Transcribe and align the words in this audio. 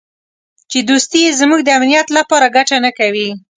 چې 0.71 0.79
دوستي 0.89 1.19
یې 1.25 1.37
زموږ 1.41 1.59
د 1.63 1.69
امنیت 1.77 2.07
لپاره 2.17 2.53
ګټه 2.55 2.77
نه 2.85 2.91
کوي. 2.97 3.29